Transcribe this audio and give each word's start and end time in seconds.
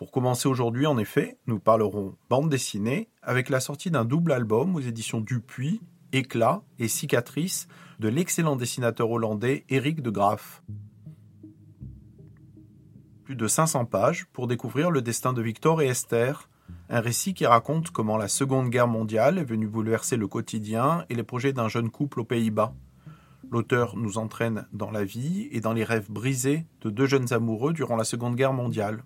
Pour 0.00 0.12
commencer 0.12 0.48
aujourd'hui, 0.48 0.86
en 0.86 0.96
effet, 0.96 1.36
nous 1.46 1.58
parlerons 1.58 2.16
bande 2.30 2.48
dessinée 2.48 3.10
avec 3.20 3.50
la 3.50 3.60
sortie 3.60 3.90
d'un 3.90 4.06
double 4.06 4.32
album 4.32 4.74
aux 4.74 4.80
éditions 4.80 5.20
Dupuis, 5.20 5.82
Éclat 6.12 6.62
et 6.78 6.88
Cicatrice 6.88 7.68
de 7.98 8.08
l'excellent 8.08 8.56
dessinateur 8.56 9.10
hollandais 9.10 9.66
Eric 9.68 10.00
de 10.00 10.08
Graaf. 10.08 10.62
Plus 13.24 13.36
de 13.36 13.46
500 13.46 13.84
pages 13.84 14.24
pour 14.32 14.46
découvrir 14.46 14.90
le 14.90 15.02
destin 15.02 15.34
de 15.34 15.42
Victor 15.42 15.82
et 15.82 15.88
Esther, 15.88 16.48
un 16.88 17.00
récit 17.00 17.34
qui 17.34 17.44
raconte 17.44 17.90
comment 17.90 18.16
la 18.16 18.28
Seconde 18.28 18.70
Guerre 18.70 18.88
mondiale 18.88 19.36
est 19.36 19.44
venue 19.44 19.68
bouleverser 19.68 20.16
le 20.16 20.28
quotidien 20.28 21.04
et 21.10 21.14
les 21.14 21.24
projets 21.24 21.52
d'un 21.52 21.68
jeune 21.68 21.90
couple 21.90 22.20
aux 22.20 22.24
Pays-Bas. 22.24 22.72
L'auteur 23.50 23.98
nous 23.98 24.16
entraîne 24.16 24.66
dans 24.72 24.90
la 24.90 25.04
vie 25.04 25.50
et 25.52 25.60
dans 25.60 25.74
les 25.74 25.84
rêves 25.84 26.10
brisés 26.10 26.64
de 26.80 26.88
deux 26.88 27.04
jeunes 27.04 27.34
amoureux 27.34 27.74
durant 27.74 27.96
la 27.96 28.04
Seconde 28.04 28.36
Guerre 28.36 28.54
mondiale. 28.54 29.02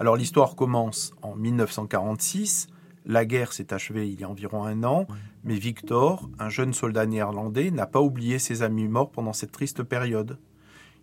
Alors 0.00 0.16
l'histoire 0.16 0.56
commence 0.56 1.12
en 1.20 1.36
1946, 1.36 2.68
la 3.04 3.26
guerre 3.26 3.52
s'est 3.52 3.74
achevée 3.74 4.08
il 4.08 4.18
y 4.18 4.24
a 4.24 4.30
environ 4.30 4.64
un 4.64 4.82
an, 4.82 5.06
mais 5.44 5.56
Victor, 5.56 6.30
un 6.38 6.48
jeune 6.48 6.72
soldat 6.72 7.04
néerlandais, 7.04 7.70
n'a 7.70 7.86
pas 7.86 8.00
oublié 8.00 8.38
ses 8.38 8.62
amis 8.62 8.88
morts 8.88 9.10
pendant 9.10 9.34
cette 9.34 9.52
triste 9.52 9.82
période. 9.82 10.38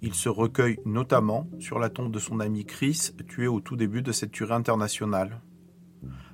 Il 0.00 0.14
se 0.14 0.28
recueille 0.28 0.78
notamment 0.84 1.48
sur 1.58 1.80
la 1.80 1.88
tombe 1.90 2.12
de 2.12 2.20
son 2.20 2.38
ami 2.38 2.66
Chris, 2.66 3.10
tué 3.26 3.48
au 3.48 3.58
tout 3.58 3.74
début 3.74 4.00
de 4.00 4.12
cette 4.12 4.30
tuerie 4.30 4.52
internationale. 4.52 5.40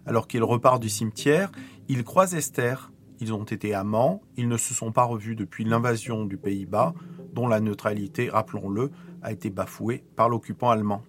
Alors 0.05 0.29
qu'il 0.29 0.45
repart 0.45 0.83
du 0.83 0.91
cimetière, 0.91 1.51
il 1.89 2.05
croise 2.05 2.35
Esther. 2.35 2.93
Ils 3.21 3.33
ont 3.33 3.45
été 3.45 3.73
amants, 3.73 4.21
ils 4.37 4.49
ne 4.49 4.59
se 4.59 4.75
sont 4.75 4.93
pas 4.93 5.05
revus 5.05 5.35
depuis 5.35 5.65
l'invasion 5.65 6.27
du 6.27 6.37
Pays-Bas, 6.37 6.93
dont 7.33 7.49
la 7.49 7.61
neutralité, 7.61 8.29
rappelons-le, 8.29 8.91
a 9.23 9.33
été 9.33 9.49
bafouée 9.49 10.05
par 10.15 10.29
l'occupant 10.29 10.69
allemand. 10.69 11.03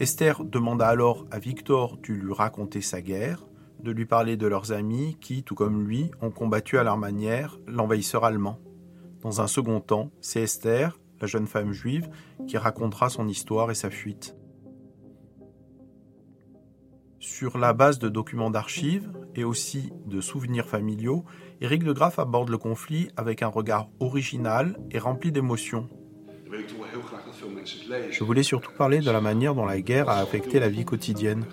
Esther 0.00 0.44
demanda 0.44 0.86
alors 0.86 1.26
à 1.30 1.38
Victor 1.38 1.96
de 1.98 2.12
lui 2.12 2.32
raconter 2.32 2.80
sa 2.80 3.00
guerre, 3.00 3.46
de 3.82 3.90
lui 3.90 4.06
parler 4.06 4.36
de 4.36 4.46
leurs 4.46 4.72
amis 4.72 5.16
qui, 5.20 5.42
tout 5.42 5.54
comme 5.54 5.86
lui, 5.86 6.10
ont 6.20 6.30
combattu 6.30 6.78
à 6.78 6.84
leur 6.84 6.96
manière 6.96 7.58
l'envahisseur 7.66 8.24
allemand. 8.24 8.58
Dans 9.22 9.40
un 9.40 9.46
second 9.46 9.80
temps, 9.80 10.10
c'est 10.20 10.42
Esther, 10.42 10.98
la 11.20 11.26
jeune 11.26 11.46
femme 11.46 11.72
juive, 11.72 12.08
qui 12.46 12.58
racontera 12.58 13.08
son 13.08 13.28
histoire 13.28 13.70
et 13.70 13.74
sa 13.74 13.90
fuite. 13.90 14.36
Sur 17.18 17.58
la 17.58 17.72
base 17.72 17.98
de 17.98 18.08
documents 18.08 18.50
d'archives 18.50 19.10
et 19.34 19.42
aussi 19.42 19.92
de 20.06 20.20
souvenirs 20.20 20.68
familiaux, 20.68 21.24
Éric 21.60 21.82
de 21.82 21.92
Graaf 21.92 22.18
aborde 22.18 22.50
le 22.50 22.58
conflit 22.58 23.08
avec 23.16 23.42
un 23.42 23.48
regard 23.48 23.88
original 23.98 24.78
et 24.90 24.98
rempli 24.98 25.32
d'émotions. 25.32 25.88
Je 28.10 28.24
voulais 28.24 28.42
surtout 28.42 28.72
parler 28.72 29.00
de 29.00 29.10
la 29.10 29.20
manière 29.20 29.54
dont 29.54 29.66
la 29.66 29.80
guerre 29.80 30.08
a 30.08 30.18
affecté 30.18 30.60
la 30.60 30.68
vie 30.68 30.84
quotidienne, 30.84 31.44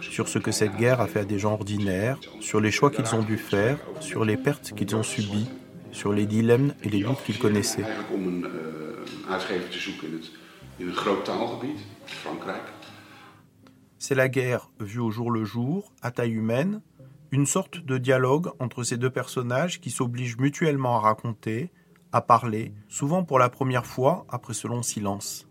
sur 0.00 0.28
ce 0.28 0.38
que 0.38 0.50
cette 0.50 0.76
guerre 0.76 1.00
a 1.00 1.06
fait 1.06 1.20
à 1.20 1.24
des 1.24 1.38
gens 1.38 1.52
ordinaires, 1.52 2.18
sur 2.40 2.60
les 2.60 2.70
choix 2.70 2.90
qu'ils 2.90 3.14
ont 3.14 3.22
dû 3.22 3.36
faire, 3.36 3.78
sur 4.00 4.24
les 4.24 4.36
pertes 4.36 4.72
qu'ils 4.74 4.96
ont 4.96 5.02
subies, 5.02 5.48
sur 5.92 6.12
les 6.12 6.26
dilemmes 6.26 6.74
et 6.82 6.88
les 6.88 7.02
doutes 7.02 7.22
qu'ils 7.24 7.38
connaissaient. 7.38 7.84
C'est 13.98 14.14
la 14.14 14.28
guerre 14.28 14.70
vue 14.80 15.00
au 15.00 15.10
jour 15.10 15.30
le 15.30 15.44
jour, 15.44 15.92
à 16.00 16.10
taille 16.10 16.32
humaine, 16.32 16.80
une 17.32 17.46
sorte 17.46 17.78
de 17.78 17.98
dialogue 17.98 18.50
entre 18.58 18.82
ces 18.82 18.96
deux 18.96 19.10
personnages 19.10 19.80
qui 19.80 19.90
s'obligent 19.90 20.38
mutuellement 20.38 20.96
à 20.96 21.00
raconter, 21.00 21.70
à 22.12 22.20
parler, 22.20 22.72
souvent 22.88 23.24
pour 23.24 23.38
la 23.38 23.48
première 23.48 23.86
fois 23.86 24.26
après 24.28 24.54
ce 24.54 24.66
long 24.68 24.82
silence. 24.82 25.48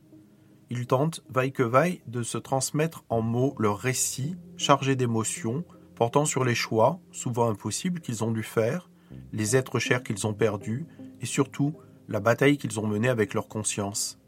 Ils 0.70 0.86
tentent, 0.86 1.24
vaille 1.30 1.52
que 1.52 1.64
vaille, 1.64 2.02
de 2.08 2.22
se 2.22 2.38
transmettre 2.38 3.04
en 3.10 3.22
mots 3.22 3.56
leur 3.58 3.78
récit, 3.78 4.36
chargé 4.58 4.96
d'émotions, 4.96 5.64
portant 5.96 6.26
sur 6.26 6.44
les 6.44 6.56
choix, 6.56 7.00
souvent 7.12 7.50
impossibles, 7.50 8.02
qu'ils 8.02 8.24
ont 8.24 8.32
dû 8.32 8.44
faire, 8.44 8.90
les 9.34 9.56
êtres 9.56 9.80
chers 9.80 10.04
qu'ils 10.04 10.28
ont 10.28 10.34
perdus, 10.34 10.86
et 11.22 11.26
surtout 11.26 11.74
la 12.08 12.20
bataille 12.20 12.58
qu'ils 12.58 12.80
ont 12.80 12.88
menée 12.88 13.10
avec 13.10 13.34
leur 13.34 13.48
conscience. 13.48 14.20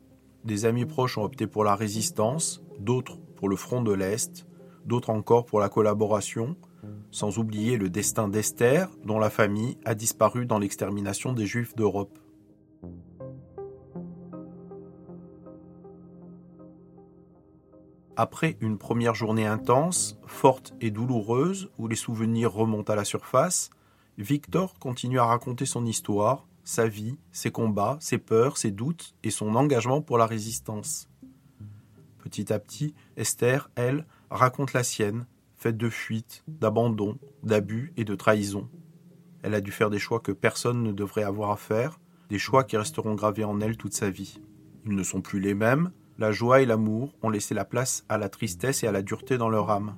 Des 0.44 0.66
amis 0.66 0.86
proches 0.86 1.18
ont 1.18 1.24
opté 1.24 1.46
pour 1.46 1.64
la 1.64 1.76
résistance, 1.76 2.64
d'autres 2.80 3.18
pour 3.36 3.48
le 3.48 3.56
front 3.56 3.82
de 3.82 3.94
l'Est, 3.94 4.48
d'autres 4.86 5.12
encore 5.12 5.46
pour 5.46 5.60
la 5.60 5.70
collaboration, 5.70 6.56
sans 7.12 7.38
oublier 7.38 7.78
le 7.78 7.90
destin 7.90 8.28
d'Esther, 8.28 8.90
dont 9.06 9.20
la 9.20 9.30
famille 9.30 9.78
a 9.86 9.96
disparu 9.96 10.46
dans 10.46 10.60
l'extermination 10.60 11.34
des 11.34 11.46
Juifs 11.46 11.76
d'Europe. 11.76 12.18
Après 18.16 18.58
une 18.62 18.78
première 18.78 19.16
journée 19.16 19.48
intense, 19.48 20.18
forte 20.28 20.74
et 20.82 20.92
douloureuse, 20.92 21.72
où 21.78 21.88
les 21.88 21.96
souvenirs 21.96 22.52
remontent 22.52 22.92
à 22.92 22.96
la 22.96 23.06
surface, 23.06 23.70
Victor 24.18 24.78
continue 24.78 25.20
à 25.20 25.26
raconter 25.26 25.66
son 25.66 25.86
histoire, 25.86 26.48
sa 26.64 26.88
vie, 26.88 27.18
ses 27.32 27.52
combats, 27.52 27.98
ses 28.00 28.18
peurs, 28.18 28.58
ses 28.58 28.72
doutes 28.72 29.16
et 29.24 29.32
son 29.32 29.56
engagement 29.56 30.02
pour 30.02 30.18
la 30.18 30.26
résistance. 30.26 31.10
Petit 32.20 32.54
à 32.54 32.60
petit, 32.60 32.94
Esther, 33.18 33.72
elle, 33.76 34.06
raconte 34.30 34.74
la 34.74 34.84
sienne, 34.84 35.26
faite 35.62 35.78
de 35.78 35.90
fuite, 35.90 36.44
d'abandon, 36.48 37.20
d'abus 37.44 37.94
et 37.96 38.04
de 38.04 38.16
trahison. 38.16 38.68
Elle 39.44 39.54
a 39.54 39.62
dû 39.62 39.72
faire 39.72 39.92
des 39.92 40.00
choix 40.00 40.20
que 40.20 40.32
personne 40.32 40.82
ne 40.82 40.92
devrait 40.92 41.22
avoir 41.22 41.52
à 41.52 41.56
faire, 41.56 42.00
des 42.30 42.40
choix 42.40 42.64
qui 42.64 42.78
resteront 42.78 43.14
gravés 43.14 43.44
en 43.44 43.62
elle 43.62 43.78
toute 43.78 43.94
sa 43.94 44.10
vie. 44.10 44.42
Ils 44.88 44.96
ne 44.96 45.04
sont 45.04 45.22
plus 45.22 45.40
les 45.40 45.54
mêmes, 45.54 45.92
la 46.18 46.32
joie 46.32 46.62
et 46.62 46.66
l'amour 46.66 47.14
ont 47.22 47.30
laissé 47.30 47.54
la 47.54 47.64
place 47.64 48.06
à 48.10 48.18
la 48.18 48.28
tristesse 48.28 48.84
et 48.84 48.88
à 48.88 48.92
la 48.92 49.04
dureté 49.04 49.38
dans 49.38 49.50
leur 49.50 49.70
âme. 49.70 49.96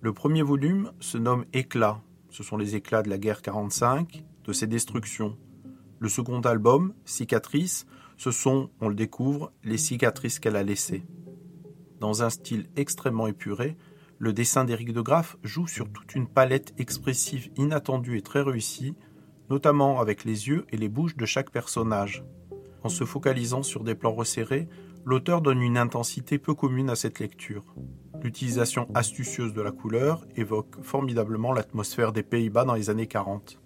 Le 0.00 0.12
premier 0.12 0.42
volume 0.42 0.90
se 0.98 1.18
nomme 1.18 1.44
Éclats. 1.52 2.02
Ce 2.28 2.42
sont 2.42 2.56
les 2.56 2.74
éclats 2.74 3.02
de 3.02 3.10
la 3.10 3.18
guerre 3.18 3.42
45, 3.42 4.24
de 4.42 4.52
ses 4.52 4.66
destructions. 4.66 5.38
Le 6.00 6.08
second 6.08 6.40
album, 6.40 6.94
Cicatrices, 7.04 7.86
ce 8.16 8.32
sont, 8.32 8.70
on 8.80 8.88
le 8.88 8.96
découvre, 8.96 9.52
les 9.62 9.78
cicatrices 9.78 10.40
qu'elle 10.40 10.56
a 10.56 10.64
laissées. 10.64 11.04
Dans 12.00 12.24
un 12.24 12.30
style 12.30 12.66
extrêmement 12.76 13.28
épuré, 13.28 13.76
le 14.20 14.34
dessin 14.34 14.66
d'Éric 14.66 14.92
de 14.92 15.00
Graff 15.00 15.38
joue 15.42 15.66
sur 15.66 15.90
toute 15.90 16.14
une 16.14 16.28
palette 16.28 16.74
expressive 16.76 17.50
inattendue 17.56 18.18
et 18.18 18.22
très 18.22 18.42
réussie, 18.42 18.94
notamment 19.48 19.98
avec 19.98 20.24
les 20.24 20.46
yeux 20.46 20.66
et 20.70 20.76
les 20.76 20.90
bouches 20.90 21.16
de 21.16 21.24
chaque 21.24 21.50
personnage. 21.50 22.22
En 22.82 22.90
se 22.90 23.04
focalisant 23.04 23.62
sur 23.62 23.82
des 23.82 23.94
plans 23.94 24.12
resserrés, 24.12 24.68
l'auteur 25.06 25.40
donne 25.40 25.62
une 25.62 25.78
intensité 25.78 26.38
peu 26.38 26.52
commune 26.52 26.90
à 26.90 26.96
cette 26.96 27.18
lecture. 27.18 27.74
L'utilisation 28.22 28.88
astucieuse 28.92 29.54
de 29.54 29.62
la 29.62 29.72
couleur 29.72 30.26
évoque 30.36 30.82
formidablement 30.82 31.54
l'atmosphère 31.54 32.12
des 32.12 32.22
Pays-Bas 32.22 32.66
dans 32.66 32.74
les 32.74 32.90
années 32.90 33.06
40. 33.06 33.58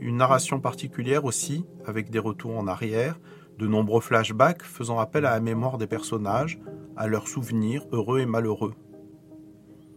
Une 0.00 0.16
narration 0.16 0.58
particulière 0.58 1.26
aussi, 1.26 1.66
avec 1.84 2.08
des 2.08 2.18
retours 2.18 2.56
en 2.56 2.66
arrière, 2.66 3.20
de 3.58 3.66
nombreux 3.66 4.00
flashbacks 4.00 4.62
faisant 4.62 4.98
appel 4.98 5.26
à 5.26 5.32
la 5.32 5.40
mémoire 5.40 5.76
des 5.76 5.86
personnages, 5.86 6.58
à 6.96 7.08
leurs 7.08 7.28
souvenirs 7.28 7.84
heureux 7.92 8.20
et 8.20 8.26
malheureux. 8.26 8.72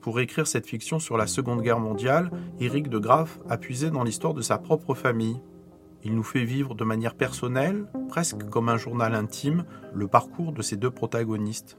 Pour 0.04 0.20
écrire 0.20 0.48
cette 0.48 0.68
fiction 0.68 1.00
sur 1.00 1.18
la 1.18 1.28
Seconde 1.28 1.62
Guerre 1.62 1.80
mondiale, 1.80 2.30
Éric 2.60 2.90
de 2.90 3.00
Graff 3.00 3.40
a 3.50 3.58
puisé 3.58 3.90
dans 3.90 4.04
l'histoire 4.04 4.34
de 4.34 4.42
sa 4.42 4.58
propre 4.58 4.94
famille, 4.94 5.40
il 6.04 6.14
nous 6.14 6.24
fait 6.24 6.44
vivre 6.44 6.76
de 6.76 6.84
manière 6.84 7.16
personnelle, 7.16 7.86
presque 8.10 8.44
comme 8.50 8.68
un 8.68 8.76
journal 8.76 9.16
intime, 9.16 9.64
le 9.94 10.10
parcours 10.10 10.52
de 10.52 10.62
ces 10.62 10.76
deux 10.76 10.92
protagonistes. 10.92 11.78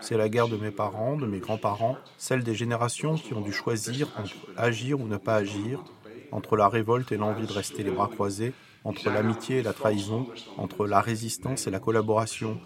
C'est 0.00 0.16
la 0.16 0.28
guerre 0.28 0.46
de 0.46 0.56
mes 0.56 0.70
parents, 0.70 1.16
de 1.16 1.26
mes 1.26 1.40
grands-parents, 1.40 1.96
celle 2.16 2.44
des 2.44 2.54
générations 2.54 3.16
qui 3.16 3.34
ont 3.34 3.40
dû 3.40 3.52
choisir 3.52 4.08
entre 4.16 4.36
agir 4.56 5.00
ou 5.00 5.08
ne 5.08 5.16
pas 5.16 5.34
agir, 5.34 5.82
entre 6.30 6.56
la 6.56 6.68
révolte 6.68 7.10
et 7.10 7.16
l'envie 7.16 7.46
de 7.46 7.52
rester 7.52 7.82
les 7.82 7.90
bras 7.90 8.08
croisés, 8.08 8.52
entre 8.84 9.10
l'amitié 9.10 9.58
et 9.58 9.62
la 9.62 9.72
trahison, 9.72 10.28
entre 10.58 10.86
la 10.86 11.00
résistance 11.00 11.66
et 11.66 11.72
la 11.72 11.80
collaboration, 11.80 12.60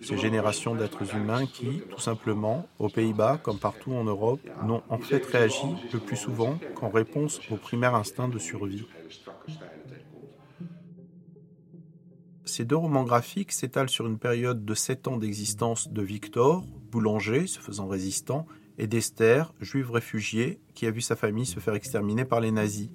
ces 0.00 0.16
générations 0.16 0.74
d'êtres 0.74 1.14
humains 1.14 1.46
qui, 1.46 1.82
tout 1.90 2.00
simplement, 2.00 2.66
aux 2.78 2.88
Pays-Bas 2.88 3.38
comme 3.42 3.58
partout 3.58 3.92
en 3.92 4.04
Europe, 4.04 4.40
n'ont 4.66 4.82
en 4.88 4.98
fait 4.98 5.24
réagi 5.26 5.66
le 5.92 5.98
plus 5.98 6.16
souvent 6.16 6.58
qu'en 6.74 6.88
réponse 6.88 7.40
au 7.50 7.56
primaire 7.56 7.94
instinct 7.94 8.28
de 8.28 8.38
survie. 8.38 8.86
Ces 12.44 12.64
deux 12.64 12.76
romans 12.76 13.04
graphiques 13.04 13.52
s'étalent 13.52 13.88
sur 13.88 14.06
une 14.06 14.18
période 14.18 14.64
de 14.64 14.74
sept 14.74 15.06
ans 15.06 15.18
d'existence 15.18 15.88
de 15.88 16.02
Victor, 16.02 16.64
boulanger, 16.90 17.46
se 17.46 17.60
faisant 17.60 17.86
résistant, 17.86 18.46
et 18.76 18.86
d'Esther, 18.86 19.52
juive 19.60 19.90
réfugiée, 19.90 20.60
qui 20.74 20.86
a 20.86 20.90
vu 20.90 21.00
sa 21.00 21.14
famille 21.14 21.46
se 21.46 21.60
faire 21.60 21.74
exterminer 21.74 22.24
par 22.24 22.40
les 22.40 22.50
nazis. 22.50 22.88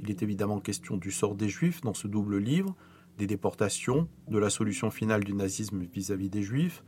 Il 0.00 0.10
est 0.10 0.22
évidemment 0.22 0.58
question 0.58 0.96
du 0.96 1.12
sort 1.12 1.36
des 1.36 1.48
juifs 1.48 1.80
dans 1.80 1.94
ce 1.94 2.08
double 2.08 2.38
livre, 2.38 2.74
des 3.18 3.26
déportations, 3.26 4.08
de 4.28 4.38
la 4.38 4.50
solution 4.50 4.90
finale 4.90 5.24
du 5.24 5.34
nazisme 5.34 5.84
vis-à-vis 5.92 6.30
des 6.30 6.42
juifs, 6.42 6.82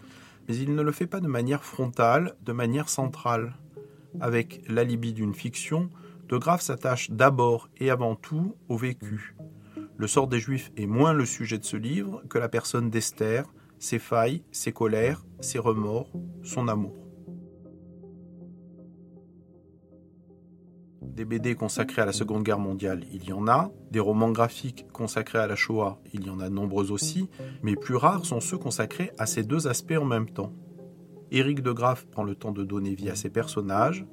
mais 0.49 0.57
il 0.57 0.75
ne 0.75 0.83
le 0.83 0.93
fait 0.93 1.07
pas 1.07 1.21
de 1.21 1.29
manière 1.29 1.65
frontale, 1.65 2.37
de 2.43 2.53
manière 2.53 2.89
centrale. 2.89 3.55
Avec 4.21 4.63
l'alibi 4.69 5.13
d'une 5.13 5.35
fiction, 5.35 5.91
De 6.29 6.39
Graaf 6.39 6.63
s'attache 6.63 7.11
d'abord 7.11 7.69
et 7.79 7.91
avant 7.91 8.17
tout 8.17 8.57
au 8.69 8.77
vécu. 8.77 9.37
Le 9.97 10.07
sort 10.07 10.27
des 10.27 10.41
juifs 10.41 10.73
est 10.77 10.87
moins 10.87 11.13
le 11.13 11.27
sujet 11.27 11.59
de 11.59 11.65
ce 11.65 11.77
livre 11.77 12.23
que 12.29 12.39
la 12.39 12.49
personne 12.49 12.91
d'Esther, 12.91 13.45
ses 13.79 13.99
failles, 13.99 14.43
ses 14.51 14.73
colères, 14.73 15.25
ses 15.41 15.59
remords, 15.59 16.11
son 16.43 16.69
amour. 16.69 17.04
Des 21.05 21.25
BD 21.25 21.55
consacrés 21.55 22.03
à 22.03 22.07
la 22.07 22.13
Seconde 22.13 22.43
Guerre 22.43 22.59
mondiale, 22.59 23.05
il 23.13 23.25
y 23.25 23.33
en 23.33 23.47
a. 23.47 23.71
Des 23.91 24.01
romans 24.01 24.31
graphiques 24.31 24.87
consacrés 24.93 25.39
à 25.39 25.47
la 25.47 25.57
Shoah, 25.57 26.01
il 26.13 26.27
y 26.27 26.31
en 26.31 26.41
a 26.41 26.49
nombreux 26.49 26.91
aussi. 26.91 27.29
Mais 27.63 27.77
plus 27.77 27.97
rares 27.97 28.25
sont 28.25 28.41
ceux 28.41 28.59
consacrés 28.59 29.13
à 29.19 29.27
ces 29.27 29.45
deux 29.45 29.69
aspects 29.69 29.99
en 29.99 30.05
même 30.05 30.29
temps. 30.29 30.53
Éric 31.31 31.63
de 31.63 31.73
Graff 31.73 32.07
prend 32.07 32.23
le 32.23 32.35
temps 32.35 32.53
de 32.53 32.65
donner 32.65 32.95
vie 32.95 33.11
à 33.11 33.17
ses 33.17 33.31
personnages, 33.31 34.07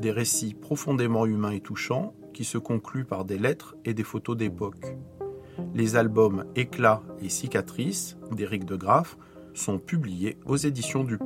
des 0.00 0.12
récits 0.12 0.54
profondément 0.54 1.26
humains 1.26 1.50
et 1.50 1.60
touchants 1.60 2.14
qui 2.32 2.44
se 2.44 2.58
concluent 2.58 3.04
par 3.04 3.24
des 3.24 3.38
lettres 3.38 3.76
et 3.84 3.94
des 3.94 4.04
photos 4.04 4.36
d'époque. 4.36 4.96
Les 5.74 5.96
albums 5.96 6.44
Éclats 6.54 7.02
et 7.20 7.28
Cicatrices 7.28 8.16
d'Éric 8.30 8.64
de 8.64 8.76
Graff 8.76 9.16
sont 9.54 9.78
publiés 9.78 10.38
aux 10.46 10.56
éditions 10.56 11.02
du 11.02 11.18